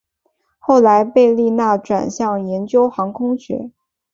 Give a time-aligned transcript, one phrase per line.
[0.57, 3.69] 后来贝利纳转向研究航空学。